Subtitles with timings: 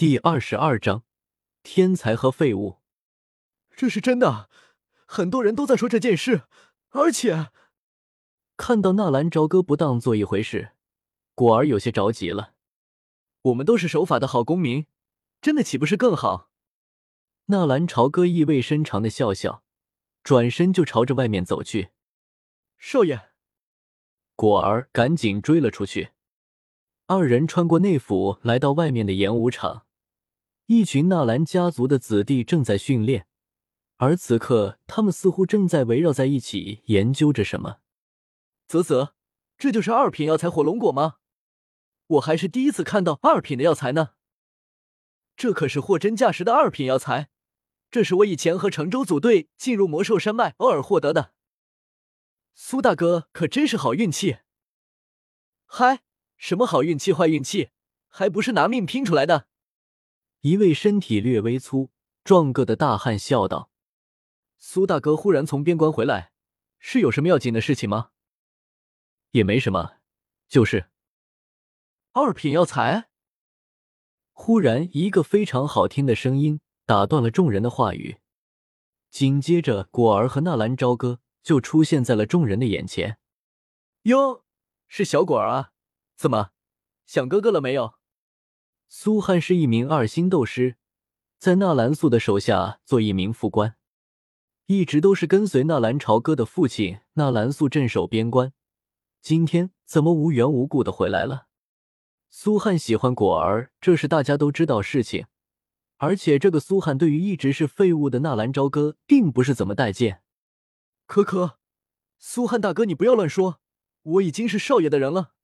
[0.00, 1.04] 第二十二章，
[1.62, 2.78] 天才和废物。
[3.76, 4.48] 这是真的，
[5.04, 6.44] 很多人都在说这件事，
[6.92, 7.50] 而且
[8.56, 10.70] 看到纳兰朝歌不当做一回事，
[11.34, 12.54] 果儿有些着急了。
[13.42, 14.86] 我们都是守法的好公民，
[15.42, 16.48] 真的岂不是更好？
[17.48, 19.62] 纳兰朝歌意味深长的笑笑，
[20.22, 21.90] 转身就朝着外面走去。
[22.78, 23.32] 少爷，
[24.34, 26.12] 果儿赶紧追了出去。
[27.04, 29.84] 二人穿过内府，来到外面的演武场。
[30.72, 33.26] 一群纳兰家族的子弟正在训练，
[33.96, 37.78] 而此刻他们似乎正在围绕在一起研究着什么。
[38.68, 39.14] 啧啧，
[39.58, 41.16] 这就是二品药材火龙果吗？
[42.06, 44.10] 我还是第一次看到二品的药材呢。
[45.34, 47.30] 这可是货真价实的二品药材，
[47.90, 51.32] 这是我以前和城州组队进入魔兽山脉偶尔获得的。
[52.54, 54.38] 苏大哥可真是好运气！
[55.66, 56.04] 嗨，
[56.36, 57.70] 什么好运气坏运气，
[58.06, 59.48] 还不是拿命拼出来的。
[60.42, 61.90] 一位身体略微粗
[62.24, 63.70] 壮个的大汉笑道
[64.56, 66.32] ：“苏大哥忽然从边关回来，
[66.78, 68.10] 是有什么要紧的事情吗
[69.32, 69.96] ？”“也没什么，
[70.48, 70.90] 就是
[72.12, 73.10] 二品药材。”
[74.32, 78.20] 忽然，一个非常好听的声音打断了众人的话语，
[79.10, 83.18] 紧接着，果儿和纳兰朝歌就出现在了众人的眼前。
[84.04, 84.46] “哟，
[84.88, 85.72] 是小果儿啊，
[86.16, 86.52] 怎么
[87.04, 87.96] 想哥哥了没有？”
[88.92, 90.74] 苏汉是一名二星斗师，
[91.38, 93.76] 在纳兰素的手下做一名副官，
[94.66, 98.52] 一直都是跟随纳兰朝歌的父亲纳兰素镇守边关。
[99.22, 101.46] 今天怎么无缘无故的回来了？
[102.30, 105.26] 苏汉喜欢果儿，这是大家都知道事情。
[105.98, 110.24] 而且这个苏汉对于一直是废物的纳兰朝歌，并不是怎么待见。
[111.06, 111.60] 可可，
[112.18, 113.60] 苏汉大哥，你不要乱说，
[114.02, 115.34] 我已经是少爷的人了。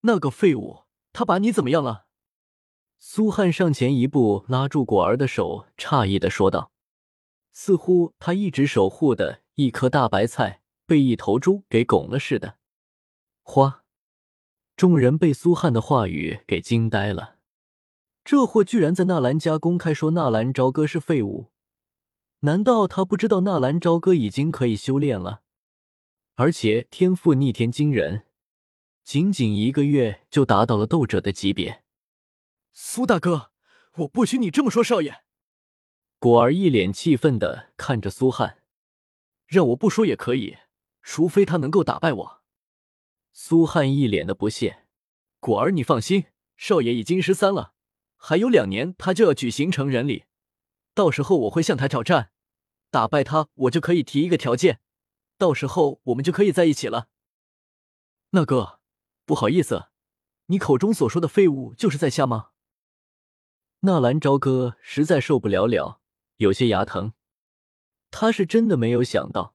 [0.00, 2.06] 那个废物，他把你怎么样了？
[3.06, 6.72] 苏汉上前一步，拉住果儿的手，诧异的说道
[7.52, 12.56] ：“似乎他一直守护的一颗大白菜被一头猪给拱了似的。”
[13.44, 13.84] 花，
[14.74, 17.36] 众人被苏汉的话语给惊呆了。
[18.24, 21.50] 这货居然在纳兰家公开说纳兰朝歌是废物，
[22.40, 25.42] 难道他不知道纳兰朝歌已经可以修炼了，
[26.36, 28.24] 而且天赋逆天惊人，
[29.04, 31.83] 仅仅一个月就达到了斗者的级别。
[32.76, 33.52] 苏大哥，
[33.98, 35.22] 我不许你这么说，少爷。
[36.18, 38.64] 果儿一脸气愤的看着苏汉，
[39.46, 40.58] 让我不说也可以，
[41.00, 42.42] 除非他能够打败我。
[43.32, 44.86] 苏汉一脸的不屑。
[45.38, 46.24] 果儿，你放心，
[46.56, 47.74] 少爷已经十三了，
[48.16, 50.24] 还有两年他就要举行成人礼，
[50.94, 52.32] 到时候我会向他挑战，
[52.90, 54.80] 打败他，我就可以提一个条件，
[55.38, 57.08] 到时候我们就可以在一起了。
[58.30, 58.80] 那哥，
[59.24, 59.90] 不好意思，
[60.46, 62.50] 你口中所说的废物就是在下吗？
[63.86, 66.00] 纳兰朝歌实在受不了了，
[66.38, 67.12] 有些牙疼。
[68.10, 69.54] 他是真的没有想到，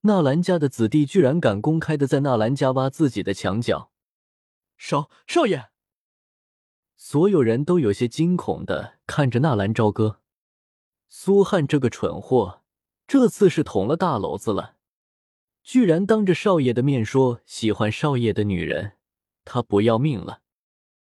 [0.00, 3.90] 纳兰家的子弟居然敢公开的在纳兰家挖自己的墙角。
[4.78, 5.68] 少少爷，
[6.96, 10.20] 所有人都有些惊恐的看着纳兰朝歌。
[11.10, 12.62] 苏汉这个蠢货，
[13.06, 14.76] 这次是捅了大篓子了，
[15.62, 18.92] 居然当着少爷的面说喜欢少爷的女人，
[19.44, 20.40] 他不要命了。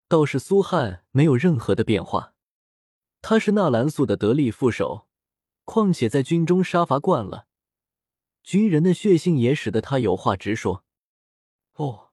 [0.09, 2.35] 倒是苏汉没有任何的变化。
[3.23, 5.07] 他是纳兰素的得力副手，
[5.65, 7.47] 况且在军中杀伐惯了，
[8.43, 10.85] 军人的血性也使得他有话直说。
[11.75, 12.11] 哦，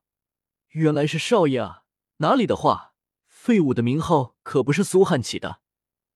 [0.69, 1.83] 原来是少爷啊！
[2.17, 2.93] 哪里的话，
[3.25, 5.61] 废物的名号可不是苏汉起的。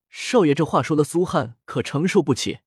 [0.09, 2.59] 少爷这话说的，苏汉可承受不起。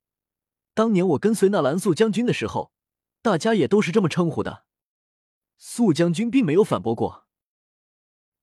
[0.72, 2.72] 当年我跟随纳兰素将军的时候，
[3.20, 4.64] 大家也都是这么称呼的。
[5.58, 7.26] 素将军并没有反驳过。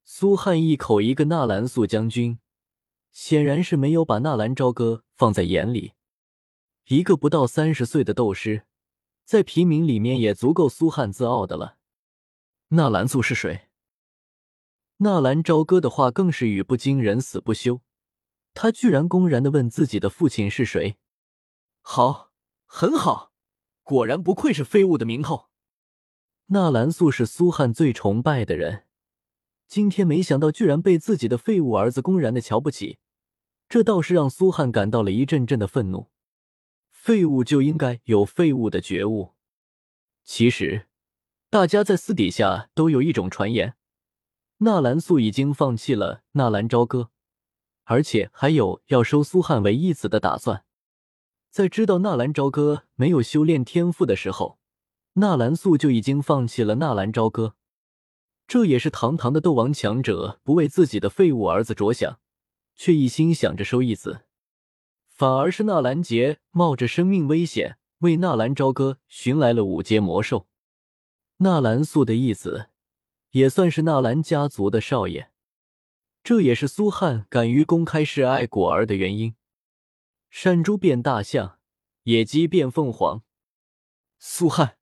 [0.03, 2.39] 苏汉一口一个纳兰素将军。
[3.11, 5.93] 显然是没有把纳兰朝歌放在眼里，
[6.87, 8.65] 一个不到三十岁的斗师，
[9.25, 11.77] 在平民里面也足够苏汉自傲的了。
[12.69, 13.67] 纳兰素是谁？
[14.97, 17.81] 纳兰朝歌的话更是语不惊人死不休，
[18.53, 20.97] 他居然公然的问自己的父亲是谁。
[21.81, 22.31] 好，
[22.65, 23.33] 很好，
[23.83, 25.49] 果然不愧是废物的名头。
[26.47, 28.85] 纳兰素是苏汉最崇拜的人。
[29.67, 32.99] 今天没想到，居然被自己的废物儿子公然的瞧不起，
[33.71, 36.09] 这倒是让苏汉感到了一阵阵的愤怒。
[36.91, 39.31] 废物就应该有废物的觉悟。
[40.25, 40.87] 其实，
[41.49, 43.75] 大家在私底下都有一种传言：
[44.57, 47.11] 纳兰素已经放弃了纳兰朝歌，
[47.85, 50.65] 而且还有要收苏汉为义子的打算。
[51.49, 54.59] 在知道纳兰朝歌没有修炼天赋的时候，
[55.13, 57.55] 纳兰素就已经放弃了纳兰朝歌。
[58.45, 62.19] 这也是堂堂的斗王强者不为自己的废物儿子着想，
[62.83, 64.25] 却一心想着收义子，
[65.07, 70.47] 反而是纳兰杰冒着生命危险为纳兰朝歌寻来了五阶魔兽。
[71.37, 72.71] 纳兰素的义子，
[73.33, 75.29] 也算是纳兰家族的少爷，
[76.23, 79.35] 这也是苏汉敢于公开示爱果儿的原因。
[80.31, 81.59] 山猪变大象，
[82.05, 83.21] 野鸡变凤凰。
[84.17, 84.79] 苏汉，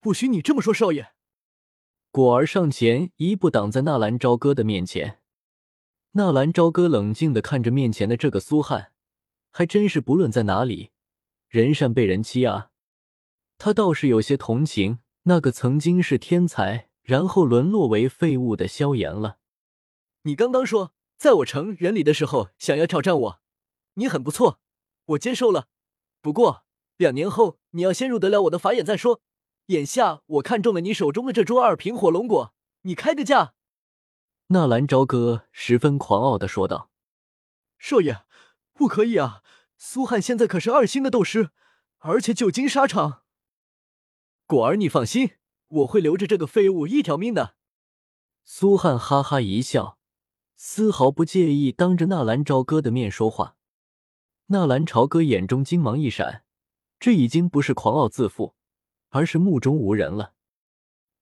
[0.00, 1.12] 不许你这么说，少爷！
[2.10, 5.20] 果儿上前一步挡在纳兰朝歌的面前。
[6.16, 8.90] 纳兰朝歌冷静的看着面前的这个苏汉，
[9.50, 10.90] 还真是不论在哪里，
[11.50, 12.70] 人善被人欺啊。
[13.58, 19.36] 他倒是有些同情那个曾经是天才，然后沦落为废物的萧炎了。
[20.22, 23.40] 你刚刚说在我成人礼的时候想要挑战我，
[23.96, 24.58] 你很不错，
[25.08, 25.68] 我接受了。
[26.22, 26.64] 不过
[26.96, 29.20] 两年后你要先入得了我的法眼再说。
[29.66, 33.52] 眼下我看中了你手中的这株二品火龙果，你开个价。
[34.48, 36.88] 纳兰朝歌十分狂傲的说道
[37.78, 38.24] ：“少爷，
[38.72, 39.42] 不可以啊！
[39.76, 41.50] 苏汉现在可是二星的斗师，
[41.98, 43.22] 而且久经沙场。
[44.46, 45.32] 果儿，你放心，
[45.66, 47.56] 我会留着这个废物一条命的。”
[48.44, 49.98] 苏汉哈哈一笑，
[50.54, 53.56] 丝毫不介意当着纳兰朝歌的面说话。
[54.46, 56.44] 纳兰朝歌眼中金芒一闪，
[57.00, 58.54] 这已经不是狂傲自负，
[59.08, 60.34] 而是目中无人了。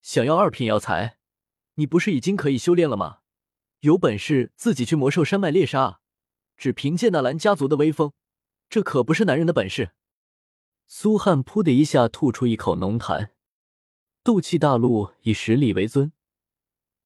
[0.02, 1.16] 想要二品药材？
[1.74, 3.18] 你不是已经可以修炼了吗？
[3.80, 6.00] 有本事自己去魔兽山脉猎杀，
[6.56, 8.12] 只凭借纳兰家族的威风，
[8.70, 9.90] 这可不是男人的本事。
[10.86, 13.30] 苏汉噗的一下吐出一口浓痰。
[14.22, 16.12] 斗气大陆以实力为尊，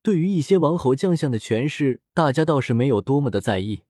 [0.02, 3.82] 对于一些王侯将相的权势，大家倒是没有多么的在意。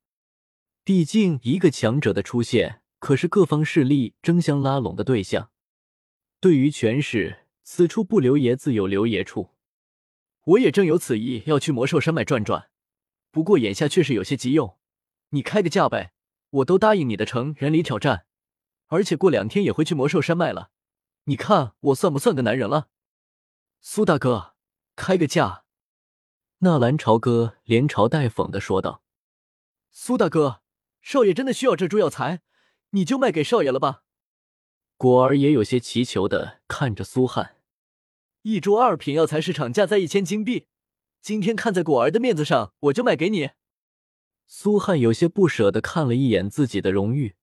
[0.83, 5.51] 毕竟一个强者的出现，可是各方势力争相拉拢的对象。
[6.41, 9.51] 对于权势，此处不留爷，自有留爷处。
[10.49, 12.71] 我也正有此意，要去魔兽山脉转转，
[13.31, 14.79] 不过眼下确实有些急用，
[15.31, 16.15] 你开个价呗，
[16.49, 18.25] 我都答应你的成人礼挑战，
[18.87, 20.71] 而且过两天也会去魔兽山脉了，
[21.25, 22.89] 你看我算不算个男人了？
[23.81, 24.55] 苏大哥，
[24.97, 25.65] 开个价！
[26.61, 29.03] 纳兰朝歌连嘲带讽的说道
[29.93, 30.62] ：“苏大哥，
[31.03, 32.41] 少爷真的需要这株药材，
[32.91, 34.03] 你就卖给少爷了吧？”
[34.97, 37.57] 果儿也有些祈求的看着苏汉。
[38.49, 40.69] 一株二品药材市场价在一千金币，
[41.21, 43.50] 今天看在果儿的面子上，我就卖给你。
[44.47, 47.35] 苏汉有些不舍得看了一眼自己的荣誉，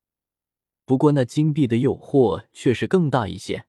[0.83, 3.67] 不过那金币的诱惑却是更大一些。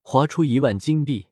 [0.00, 1.26] 划出一万金币，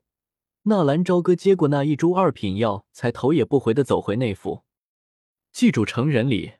[0.65, 4.63] 纳兰朝歌接过那一株二品药材，头也不回的走回内府。
[5.51, 6.53] 记住成人礼，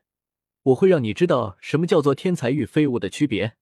[0.63, 3.57] 我会让你知道什么叫做天才与废物的区别。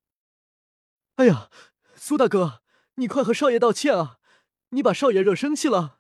[1.16, 1.50] 哎呀，
[1.94, 2.62] 苏大哥，
[2.96, 4.20] 你快和少爷道歉啊！
[4.74, 6.00] 你把少爷惹生气了。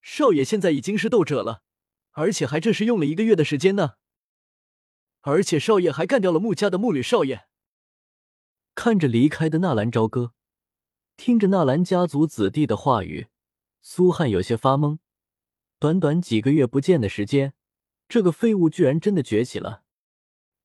[0.00, 1.62] 少爷现在已经是斗者了，
[2.12, 3.94] 而且还这是用了一个月的时间呢。
[5.20, 7.46] 而且少爷还干掉了穆家的穆吕少爷。
[8.74, 10.34] 看着离开的纳兰朝歌，
[11.16, 13.28] 听着纳兰家族子弟的话语，
[13.80, 14.98] 苏汉有些发懵。
[15.78, 17.54] 短短几个月不见的时间，
[18.08, 19.84] 这个废物居然真的崛起了。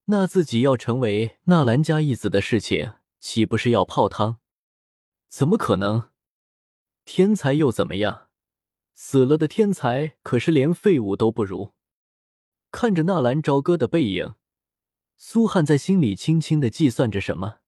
[0.05, 4.39] 那自己要成为纳兰家义子的事情，岂不是要泡汤？
[5.29, 6.09] 怎么可能？
[7.11, 8.27] 天才又怎么样？
[8.93, 11.73] 死了的天才可是连废物都不如。
[12.69, 14.35] 看着纳兰朝歌的背影，
[15.17, 17.61] 苏汉在心里轻轻的计算着什么。